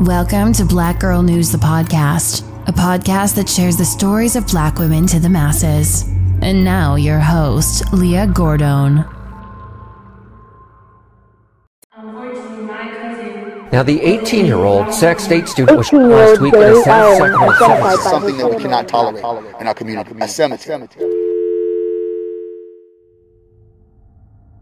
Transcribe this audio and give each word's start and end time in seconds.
Welcome 0.00 0.54
to 0.54 0.64
Black 0.64 0.98
Girl 0.98 1.22
News, 1.22 1.52
the 1.52 1.58
podcast, 1.58 2.40
a 2.66 2.72
podcast 2.72 3.34
that 3.34 3.46
shares 3.46 3.76
the 3.76 3.84
stories 3.84 4.34
of 4.34 4.46
black 4.46 4.78
women 4.78 5.06
to 5.08 5.20
the 5.20 5.28
masses. 5.28 6.08
And 6.40 6.64
now, 6.64 6.94
your 6.94 7.18
host, 7.18 7.92
Leah 7.92 8.26
Gordon. 8.28 9.04
Now, 13.70 13.82
the 13.82 14.00
18 14.02 14.46
year 14.46 14.56
old 14.56 14.90
Sac 14.94 15.20
State 15.20 15.46
student 15.48 15.76
was 15.76 15.88
shot 15.88 16.00
last 16.00 16.40
week 16.40 16.54
in 16.54 16.62
a 16.62 16.82
South 16.82 17.18
Sacramento 17.18 17.58
cemetery. 17.58 17.96
something 17.98 18.36
that 18.38 18.48
we 18.48 18.56
cannot 18.56 18.88
tolerate 18.88 19.54
in 19.60 19.66
our 19.66 19.74
community. 19.74 20.14
A 20.18 20.26
cemetery. 20.26 20.88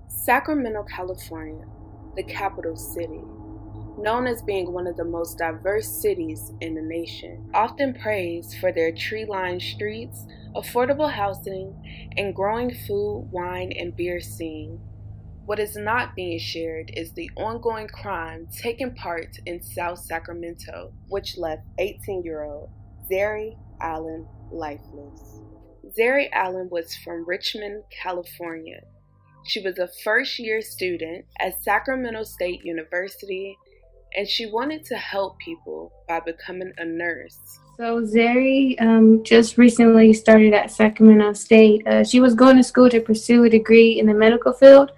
Sacramento, 0.08 0.82
California, 0.82 1.64
the 2.16 2.24
capital 2.24 2.74
city, 2.74 3.22
known 3.98 4.26
as 4.26 4.42
being 4.42 4.72
one 4.72 4.86
of 4.86 4.96
the 4.96 5.04
most 5.04 5.38
diverse 5.38 5.88
cities 5.88 6.52
in 6.60 6.74
the 6.74 6.82
nation, 6.82 7.50
often 7.52 7.94
praised 7.94 8.56
for 8.58 8.72
their 8.72 8.92
tree 8.92 9.24
lined 9.24 9.62
streets, 9.62 10.24
affordable 10.54 11.10
housing, 11.10 11.74
and 12.16 12.34
growing 12.34 12.74
food, 12.86 13.28
wine, 13.30 13.72
and 13.72 13.96
beer 13.96 14.20
scene. 14.20 14.80
What 15.44 15.58
is 15.58 15.76
not 15.76 16.14
being 16.14 16.38
shared 16.38 16.90
is 16.94 17.12
the 17.12 17.30
ongoing 17.36 17.88
crime 17.88 18.48
taking 18.62 18.94
part 18.94 19.38
in 19.46 19.62
South 19.62 19.98
Sacramento, 19.98 20.92
which 21.08 21.38
left 21.38 21.62
18 21.78 22.22
year 22.22 22.44
old 22.44 22.70
Zari 23.10 23.56
Allen 23.80 24.26
lifeless. 24.52 25.40
Zari 25.98 26.28
Allen 26.32 26.68
was 26.70 26.94
from 26.96 27.26
Richmond, 27.26 27.84
California. 28.02 28.80
She 29.46 29.60
was 29.60 29.78
a 29.78 29.88
first 30.04 30.38
year 30.38 30.60
student 30.60 31.24
at 31.40 31.62
Sacramento 31.62 32.24
State 32.24 32.60
University 32.62 33.56
and 34.16 34.26
she 34.26 34.46
wanted 34.46 34.84
to 34.86 34.96
help 34.96 35.38
people 35.38 35.92
by 36.08 36.20
becoming 36.20 36.72
a 36.78 36.84
nurse. 36.84 37.58
So 37.76 38.02
Zari 38.02 38.80
um, 38.80 39.22
just 39.22 39.56
recently 39.56 40.12
started 40.12 40.52
at 40.52 40.70
Sacramento 40.70 41.34
State. 41.34 41.86
Uh, 41.86 42.02
she 42.02 42.20
was 42.20 42.34
going 42.34 42.56
to 42.56 42.64
school 42.64 42.90
to 42.90 43.00
pursue 43.00 43.44
a 43.44 43.50
degree 43.50 44.00
in 44.00 44.06
the 44.06 44.14
medical 44.14 44.52
field. 44.52 44.90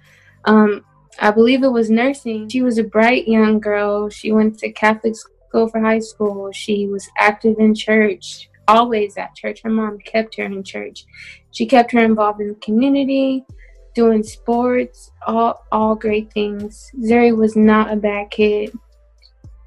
Um, 0.45 0.83
I 1.19 1.29
believe 1.29 1.63
it 1.63 1.71
was 1.71 1.89
nursing. 1.89 2.49
She 2.49 2.63
was 2.63 2.77
a 2.77 2.83
bright 2.83 3.27
young 3.27 3.59
girl. 3.59 4.09
She 4.09 4.31
went 4.31 4.57
to 4.59 4.71
Catholic 4.71 5.15
school 5.15 5.67
for 5.67 5.79
high 5.79 5.99
school. 5.99 6.51
She 6.51 6.87
was 6.87 7.07
active 7.17 7.57
in 7.59 7.75
church, 7.75 8.49
always 8.67 9.17
at 9.17 9.35
church. 9.35 9.61
Her 9.63 9.69
mom 9.69 9.99
kept 9.99 10.35
her 10.37 10.45
in 10.45 10.63
church. 10.63 11.05
She 11.51 11.65
kept 11.65 11.91
her 11.91 12.03
involved 12.03 12.41
in 12.41 12.47
the 12.47 12.55
community, 12.55 13.45
doing 13.93 14.23
sports, 14.23 15.11
all 15.27 15.65
all 15.71 15.95
great 15.95 16.31
things. 16.33 16.89
Zari 16.99 17.35
was 17.35 17.55
not 17.55 17.91
a 17.91 17.97
bad 17.97 18.31
kid. 18.31 18.71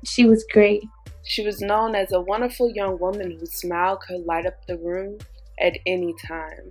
She 0.05 0.27
was 0.27 0.45
great. 0.53 0.85
She 1.25 1.45
was 1.45 1.61
known 1.61 1.95
as 1.95 2.13
a 2.13 2.21
wonderful 2.21 2.71
young 2.71 2.99
woman 2.99 3.37
whose 3.39 3.53
smile 3.53 3.97
could 3.97 4.25
light 4.27 4.47
up 4.47 4.67
the 4.67 4.77
room 4.77 5.19
at 5.59 5.79
any 5.87 6.15
time. 6.27 6.71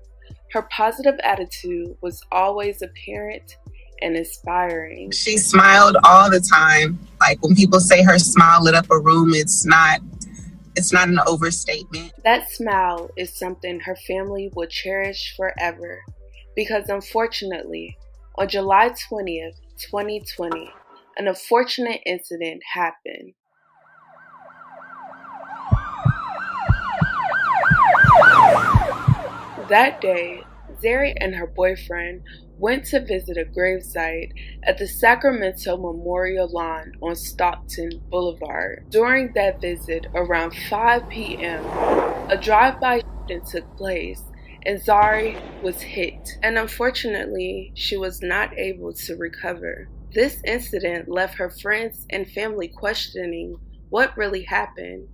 Her 0.51 0.63
positive 0.63 1.19
attitude 1.23 1.97
was 2.01 2.21
always 2.31 2.81
apparent 2.83 3.57
and 4.01 4.15
inspiring. 4.15 5.11
She 5.11 5.37
smiled 5.37 5.97
all 6.03 6.29
the 6.29 6.39
time. 6.39 6.99
Like 7.19 7.41
when 7.41 7.55
people 7.55 7.79
say 7.79 8.03
her 8.03 8.19
smile 8.19 8.63
lit 8.63 8.75
up 8.75 8.91
a 8.91 8.99
room, 8.99 9.33
it's 9.33 9.65
not 9.65 10.01
it's 10.75 10.91
not 10.93 11.07
an 11.07 11.19
overstatement. 11.27 12.13
That 12.23 12.49
smile 12.49 13.09
is 13.15 13.37
something 13.37 13.79
her 13.81 13.95
family 14.07 14.51
will 14.55 14.67
cherish 14.67 15.35
forever 15.35 16.01
because 16.55 16.89
unfortunately, 16.89 17.97
on 18.37 18.47
July 18.47 18.89
20th, 19.11 19.55
2020, 19.79 20.71
an 21.17 21.27
unfortunate 21.27 22.01
incident 22.05 22.61
happened. 22.73 23.33
That 29.69 30.01
day, 30.01 30.43
Zari 30.83 31.13
and 31.19 31.35
her 31.35 31.47
boyfriend 31.47 32.21
went 32.57 32.85
to 32.85 32.99
visit 32.99 33.37
a 33.37 33.45
gravesite 33.45 34.31
at 34.63 34.77
the 34.77 34.87
Sacramento 34.87 35.77
Memorial 35.77 36.49
Lawn 36.51 36.91
on 37.01 37.15
Stockton 37.15 38.01
Boulevard. 38.09 38.85
During 38.89 39.33
that 39.33 39.61
visit, 39.61 40.07
around 40.13 40.55
5 40.69 41.09
p.m., 41.09 41.63
a 42.29 42.37
drive-by 42.37 43.01
shooting 43.27 43.45
took 43.45 43.77
place 43.77 44.21
and 44.65 44.79
Zari 44.79 45.61
was 45.61 45.81
hit, 45.81 46.37
and 46.41 46.57
unfortunately, 46.57 47.71
she 47.75 47.97
was 47.97 48.21
not 48.21 48.57
able 48.57 48.93
to 48.93 49.15
recover. 49.15 49.89
This 50.13 50.39
incident 50.45 51.09
left 51.09 51.35
her 51.39 51.49
friends 51.49 52.05
and 52.11 52.29
family 52.29 52.67
questioning 52.67 53.57
what 53.89 54.15
really 54.15 54.43
happened, 54.43 55.07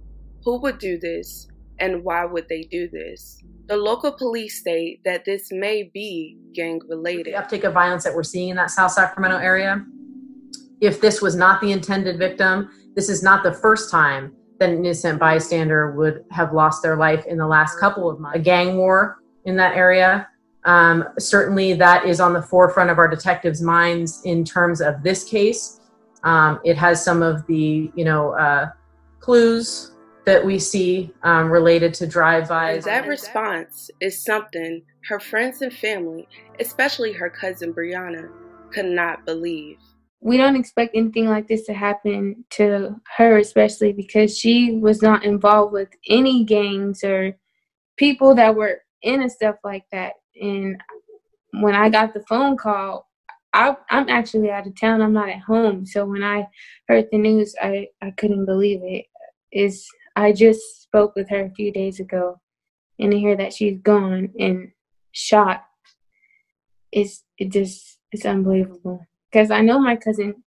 who 0.44 0.60
would 0.62 0.78
do 0.78 1.00
this, 1.00 1.48
and 1.80 2.04
why 2.04 2.26
would 2.26 2.50
they 2.50 2.64
do 2.64 2.90
this. 2.90 3.42
The 3.68 3.78
local 3.78 4.12
police 4.12 4.60
state 4.60 5.00
that 5.06 5.24
this 5.24 5.48
may 5.52 5.90
be 5.94 6.38
gang 6.54 6.82
related. 6.90 7.28
The 7.28 7.38
uptick 7.40 7.64
of 7.64 7.74
violence 7.74 8.04
that 8.04 8.14
we're 8.14 8.24
seeing 8.24 8.50
in 8.50 8.58
that 8.58 8.72
South 8.72 8.92
Sacramento 8.92 9.38
area, 9.38 9.86
if 10.82 11.00
this 11.00 11.22
was 11.22 11.36
not 11.36 11.62
the 11.62 11.72
intended 11.72 12.18
victim, 12.18 12.70
this 12.96 13.08
is 13.08 13.24
not 13.24 13.44
the 13.44 13.54
first 13.54 13.90
time 13.90 14.34
that 14.60 14.70
an 14.70 14.84
innocent 14.84 15.18
bystander 15.18 15.92
would 15.92 16.26
have 16.32 16.52
lost 16.52 16.84
their 16.84 16.98
life 16.98 17.26
in 17.26 17.38
the 17.38 17.48
last 17.48 17.80
couple 17.80 18.10
of 18.10 18.20
months. 18.20 18.38
A 18.38 18.42
gang 18.42 18.76
war 18.76 19.20
in 19.46 19.56
that 19.56 19.78
area 19.78 20.28
um, 20.66 21.06
certainly, 21.18 21.74
that 21.74 22.06
is 22.06 22.20
on 22.20 22.34
the 22.34 22.42
forefront 22.42 22.90
of 22.90 22.98
our 22.98 23.08
detectives' 23.08 23.62
minds 23.62 24.22
in 24.26 24.44
terms 24.44 24.82
of 24.82 25.04
this 25.04 25.24
case. 25.24 25.80
Um, 26.24 26.60
it 26.66 26.78
has 26.78 27.04
some 27.04 27.24
of 27.24 27.46
the, 27.48 27.92
you 27.96 28.04
know, 28.04 28.32
uh, 28.32 28.70
clues 29.20 29.92
that 30.26 30.46
we 30.46 30.60
see 30.60 31.12
um, 31.24 31.50
related 31.50 31.94
to 31.96 32.08
drive-bys. 32.08 32.86
That 32.86 33.08
response 33.08 33.90
is 34.02 34.24
something 34.24 34.84
her 35.08 35.20
friends 35.20 35.62
and 35.62 35.74
family, 35.74 36.28
especially 36.60 37.14
her 37.14 37.30
cousin 37.30 37.74
Brianna, 37.74 38.30
could 38.72 38.86
not 38.86 39.26
believe. 39.26 39.78
We 40.22 40.36
don't 40.36 40.58
expect 40.58 40.96
anything 40.96 41.30
like 41.30 41.48
this 41.48 41.66
to 41.68 41.74
happen 41.74 42.44
to 42.52 43.00
her, 43.16 43.38
especially 43.38 43.94
because 43.94 44.38
she 44.38 44.74
was 44.74 45.02
not 45.02 45.24
involved 45.24 45.72
with 45.72 45.90
any 46.10 46.44
gangs 46.44 47.04
or 47.04 47.38
people 47.96 48.36
that 48.36 48.56
were 48.56 48.82
into 49.02 49.30
stuff 49.30 49.56
like 49.64 49.86
that. 49.94 50.14
And 50.40 50.82
when 51.52 51.76
I 51.76 51.90
got 51.90 52.14
the 52.14 52.24
phone 52.28 52.58
call, 52.58 53.08
I, 53.54 53.76
am 53.90 54.10
actually 54.10 54.52
out 54.52 54.68
of 54.68 54.80
town. 54.80 55.02
I'm 55.02 55.14
not 55.14 55.30
at 55.30 55.42
home. 55.42 55.86
So 55.86 56.06
when 56.06 56.24
I 56.24 56.48
heard 56.88 57.08
the 57.12 57.18
news, 57.18 57.56
I, 57.62 57.88
I 58.02 58.12
couldn't 58.12 58.46
believe 58.46 58.82
it. 58.84 59.06
Is 59.52 59.88
I 60.16 60.32
just 60.32 60.84
spoke 60.84 61.16
with 61.16 61.30
her 61.30 61.46
a 61.46 61.52
few 61.52 61.72
days 61.72 62.00
ago, 62.00 62.40
and 63.00 63.12
to 63.12 63.18
hear 63.18 63.36
that 63.36 63.54
she's 63.54 63.80
gone 63.82 64.30
and 64.40 64.72
shot 65.12 65.64
is 66.92 67.24
it 67.38 67.52
just 67.52 68.00
it's 68.12 68.26
unbelievable. 68.26 69.06
Because 69.32 69.52
I 69.52 69.62
know 69.62 69.80
my 69.80 69.96
cousin. 69.96 70.44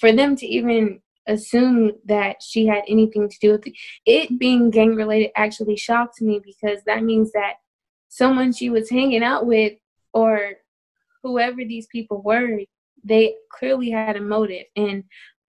For 0.00 0.12
them 0.12 0.36
to 0.36 0.46
even 0.46 1.00
assume 1.26 1.92
that 2.06 2.42
she 2.42 2.66
had 2.66 2.82
anything 2.88 3.28
to 3.28 3.36
do 3.40 3.52
with 3.52 3.66
it, 3.66 3.74
it 4.06 4.38
being 4.38 4.70
gang 4.70 4.94
related 4.94 5.30
actually 5.36 5.76
shocks 5.76 6.20
me 6.20 6.40
because 6.44 6.82
that 6.84 7.04
means 7.04 7.32
that 7.32 7.54
someone 8.08 8.52
she 8.52 8.70
was 8.70 8.90
hanging 8.90 9.22
out 9.22 9.46
with 9.46 9.74
or 10.12 10.52
whoever 11.22 11.64
these 11.64 11.86
people 11.86 12.22
were, 12.22 12.60
they 13.04 13.34
clearly 13.52 13.90
had 13.90 14.16
a 14.16 14.20
motive. 14.20 14.66
And 14.76 15.04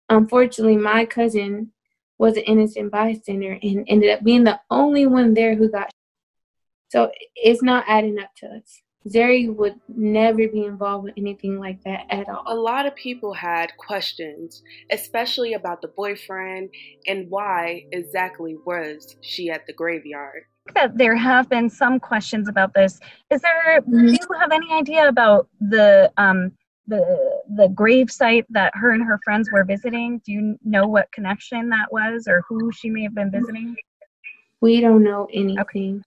unfortunately, 0.09 0.77
my 0.77 1.05
cousin 1.05 1.71
was 2.17 2.35
an 2.35 2.43
innocent 2.43 2.91
bystander 2.91 3.57
and 3.61 3.85
ended 3.87 4.11
up 4.11 4.23
being 4.23 4.43
the 4.43 4.59
only 4.69 5.05
one 5.05 5.33
there 5.33 5.55
who 5.55 5.69
got. 5.69 5.89
So 6.89 7.11
it's 7.35 7.63
not 7.63 7.85
adding 7.87 8.19
up 8.19 8.31
to 8.37 8.47
us. 8.47 8.81
Zari 9.07 9.53
would 9.53 9.79
never 9.87 10.47
be 10.49 10.65
involved 10.65 11.05
with 11.05 11.13
anything 11.17 11.57
like 11.57 11.81
that 11.83 12.05
at 12.09 12.27
all. 12.27 12.43
A 12.47 12.53
lot 12.53 12.85
of 12.85 12.95
people 12.95 13.33
had 13.33 13.71
questions, 13.77 14.61
especially 14.91 15.53
about 15.53 15.81
the 15.81 15.87
boyfriend 15.87 16.69
and 17.07 17.29
why 17.29 17.85
exactly 17.93 18.57
was 18.65 19.15
she 19.21 19.49
at 19.49 19.65
the 19.67 19.73
graveyard 19.73 20.43
that 20.73 20.97
there 20.97 21.15
have 21.15 21.49
been 21.49 21.69
some 21.69 21.99
questions 21.99 22.47
about 22.47 22.73
this. 22.73 22.99
Is 23.29 23.41
there? 23.41 23.81
Mm-hmm. 23.81 24.07
Do 24.07 24.11
you 24.13 24.39
have 24.39 24.51
any 24.51 24.71
idea 24.71 25.07
about 25.07 25.47
the 25.59 26.11
um, 26.17 26.51
the 26.87 27.41
the 27.55 27.69
grave 27.69 28.11
site 28.11 28.45
that 28.49 28.73
her 28.75 28.91
and 28.91 29.03
her 29.03 29.19
friends 29.23 29.49
were 29.51 29.63
visiting? 29.63 30.21
Do 30.25 30.31
you 30.31 30.59
know 30.63 30.87
what 30.87 31.11
connection 31.11 31.69
that 31.69 31.91
was, 31.91 32.27
or 32.27 32.43
who 32.47 32.71
she 32.71 32.89
may 32.89 33.03
have 33.03 33.15
been 33.15 33.31
visiting? 33.31 33.75
We 34.61 34.81
don't 34.81 35.03
know 35.03 35.27
anything. 35.33 36.03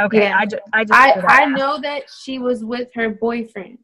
Okay, 0.00 0.06
okay. 0.18 0.28
Yeah. 0.28 0.38
I 0.38 0.46
just 0.46 0.62
I 0.72 0.84
just 0.84 0.98
I, 0.98 1.42
I 1.42 1.46
know 1.46 1.78
that 1.80 2.04
she 2.22 2.38
was 2.38 2.64
with 2.64 2.88
her 2.94 3.10
boyfriend. 3.10 3.78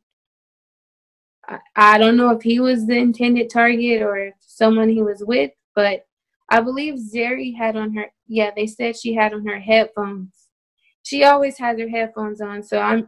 I, 1.46 1.58
I 1.76 1.98
don't 1.98 2.16
know 2.16 2.30
if 2.30 2.42
he 2.42 2.60
was 2.60 2.86
the 2.86 2.96
intended 2.96 3.50
target 3.50 4.02
or 4.02 4.32
someone 4.40 4.88
he 4.88 5.02
was 5.02 5.22
with, 5.24 5.52
but 5.74 6.06
I 6.48 6.60
believe 6.60 6.94
Zari 6.94 7.56
had 7.56 7.76
on 7.76 7.94
her. 7.94 8.06
Yeah, 8.32 8.50
they 8.56 8.66
said 8.66 8.96
she 8.96 9.12
had 9.14 9.34
on 9.34 9.46
her 9.46 9.60
headphones. 9.60 10.48
She 11.02 11.22
always 11.22 11.58
has 11.58 11.78
her 11.78 11.88
headphones 11.88 12.40
on, 12.40 12.62
so 12.62 12.78
I'm. 12.78 13.06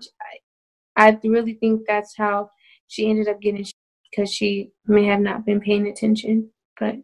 I, 0.97 1.09
I 1.09 1.19
really 1.25 1.55
think 1.55 1.83
that's 1.89 2.15
how 2.15 2.51
she 2.89 3.09
ended 3.09 3.29
up 3.29 3.41
getting 3.41 3.65
because 4.11 4.31
she 4.31 4.73
may 4.87 5.07
have 5.07 5.21
not 5.21 5.47
been 5.47 5.61
paying 5.63 5.87
attention. 5.89 6.51
But 6.79 6.97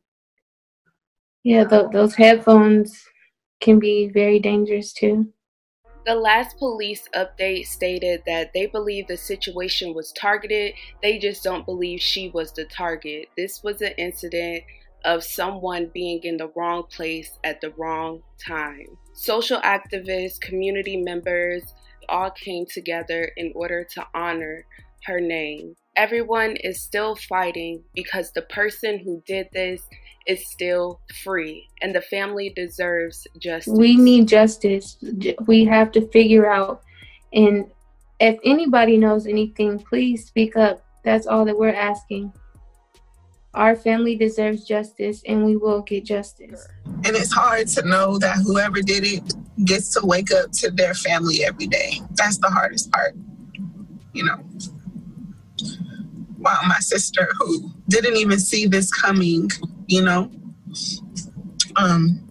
Yeah, 1.44 1.64
th- 1.64 1.92
those 1.92 2.14
headphones 2.14 3.02
can 3.62 3.78
be 3.78 4.10
very 4.12 4.38
dangerous 4.38 4.92
too. 4.92 5.32
The 6.04 6.14
last 6.14 6.58
police 6.58 7.08
update 7.14 7.68
stated 7.68 8.22
that 8.26 8.52
they 8.52 8.66
believe 8.66 9.06
the 9.06 9.16
situation 9.16 9.94
was 9.94 10.12
targeted. 10.12 10.74
They 11.00 11.18
just 11.18 11.42
don't 11.42 11.64
believe 11.64 12.02
she 12.02 12.28
was 12.28 12.52
the 12.52 12.66
target. 12.66 13.28
This 13.34 13.62
was 13.62 13.80
an 13.80 13.92
incident 13.96 14.64
of 15.04 15.24
someone 15.24 15.90
being 15.92 16.20
in 16.22 16.36
the 16.36 16.50
wrong 16.56 16.84
place 16.90 17.38
at 17.44 17.60
the 17.60 17.72
wrong 17.76 18.22
time. 18.44 18.86
Social 19.12 19.60
activists, 19.60 20.40
community 20.40 20.96
members 20.96 21.62
all 22.08 22.30
came 22.30 22.66
together 22.66 23.30
in 23.36 23.52
order 23.54 23.84
to 23.84 24.06
honor 24.14 24.64
her 25.04 25.20
name. 25.20 25.74
Everyone 25.96 26.56
is 26.56 26.82
still 26.82 27.16
fighting 27.16 27.82
because 27.94 28.32
the 28.32 28.42
person 28.42 28.98
who 28.98 29.22
did 29.26 29.48
this 29.52 29.82
is 30.26 30.50
still 30.50 31.00
free 31.24 31.68
and 31.82 31.94
the 31.94 32.00
family 32.00 32.52
deserves 32.54 33.26
justice. 33.38 33.74
We 33.76 33.96
need 33.96 34.28
justice. 34.28 34.96
We 35.46 35.64
have 35.64 35.92
to 35.92 36.06
figure 36.08 36.50
out 36.50 36.82
and 37.32 37.70
if 38.20 38.38
anybody 38.44 38.98
knows 38.98 39.26
anything, 39.26 39.78
please 39.78 40.26
speak 40.26 40.56
up. 40.56 40.84
That's 41.04 41.26
all 41.26 41.44
that 41.46 41.58
we're 41.58 41.72
asking. 41.72 42.32
Our 43.52 43.74
family 43.74 44.14
deserves 44.14 44.64
justice 44.64 45.22
and 45.26 45.44
we 45.44 45.56
will 45.56 45.82
get 45.82 46.04
justice. 46.04 46.68
And 46.86 47.16
it's 47.16 47.32
hard 47.32 47.66
to 47.68 47.82
know 47.86 48.16
that 48.18 48.36
whoever 48.44 48.80
did 48.80 49.04
it 49.04 49.34
gets 49.64 49.92
to 49.94 50.06
wake 50.06 50.32
up 50.32 50.52
to 50.52 50.70
their 50.70 50.94
family 50.94 51.44
every 51.44 51.66
day. 51.66 52.00
That's 52.12 52.38
the 52.38 52.48
hardest 52.48 52.92
part. 52.92 53.16
You 54.12 54.24
know, 54.24 54.38
wow, 56.38 56.60
my 56.66 56.78
sister 56.78 57.28
who 57.38 57.70
didn't 57.88 58.16
even 58.16 58.38
see 58.38 58.66
this 58.66 58.90
coming, 58.90 59.50
you 59.86 60.02
know, 60.02 60.30
um, 61.76 62.26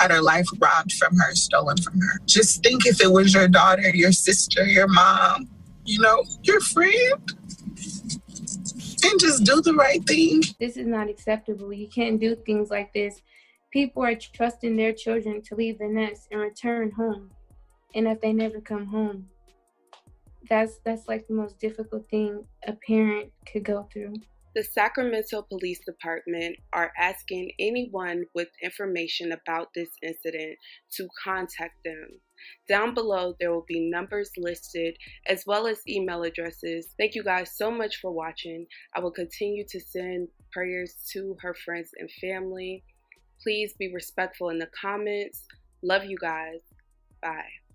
had 0.00 0.10
her 0.10 0.22
life 0.22 0.48
robbed 0.58 0.92
from 0.94 1.16
her, 1.16 1.34
stolen 1.34 1.76
from 1.76 2.00
her. 2.00 2.20
Just 2.26 2.62
think 2.62 2.86
if 2.86 3.00
it 3.00 3.10
was 3.10 3.34
your 3.34 3.48
daughter, 3.48 3.88
your 3.94 4.12
sister, 4.12 4.64
your 4.64 4.88
mom, 4.88 5.48
you 5.84 6.00
know, 6.00 6.24
your 6.42 6.60
friend. 6.60 7.32
And 9.04 9.20
just 9.20 9.44
do 9.44 9.60
the 9.60 9.74
right 9.74 10.04
thing. 10.06 10.42
This 10.58 10.76
is 10.76 10.86
not 10.86 11.08
acceptable. 11.08 11.72
You 11.72 11.88
can't 11.88 12.20
do 12.20 12.34
things 12.34 12.70
like 12.70 12.92
this. 12.92 13.22
People 13.70 14.02
are 14.04 14.14
trusting 14.14 14.76
their 14.76 14.92
children 14.92 15.42
to 15.42 15.54
leave 15.54 15.78
the 15.78 15.88
nest 15.88 16.28
and 16.30 16.40
return 16.40 16.90
home. 16.90 17.30
And 17.94 18.06
if 18.06 18.20
they 18.20 18.32
never 18.32 18.60
come 18.60 18.86
home, 18.86 19.28
that's 20.48 20.78
that's 20.84 21.08
like 21.08 21.26
the 21.26 21.34
most 21.34 21.58
difficult 21.58 22.08
thing 22.08 22.44
a 22.66 22.72
parent 22.72 23.32
could 23.50 23.64
go 23.64 23.88
through. 23.92 24.14
The 24.56 24.64
Sacramento 24.64 25.42
Police 25.42 25.80
Department 25.84 26.56
are 26.72 26.90
asking 26.98 27.52
anyone 27.58 28.24
with 28.34 28.48
information 28.62 29.32
about 29.32 29.68
this 29.74 29.90
incident 30.02 30.56
to 30.92 31.06
contact 31.22 31.74
them. 31.84 32.08
Down 32.66 32.94
below, 32.94 33.34
there 33.38 33.52
will 33.52 33.66
be 33.68 33.90
numbers 33.90 34.30
listed 34.38 34.96
as 35.28 35.44
well 35.46 35.66
as 35.66 35.86
email 35.86 36.22
addresses. 36.22 36.94
Thank 36.98 37.14
you 37.14 37.22
guys 37.22 37.50
so 37.54 37.70
much 37.70 37.96
for 38.00 38.10
watching. 38.10 38.66
I 38.94 39.00
will 39.00 39.10
continue 39.10 39.66
to 39.68 39.78
send 39.78 40.28
prayers 40.52 40.94
to 41.12 41.36
her 41.42 41.52
friends 41.52 41.90
and 41.98 42.10
family. 42.12 42.82
Please 43.42 43.74
be 43.78 43.92
respectful 43.92 44.48
in 44.48 44.58
the 44.58 44.70
comments. 44.80 45.44
Love 45.82 46.06
you 46.06 46.16
guys. 46.18 46.60
Bye. 47.20 47.65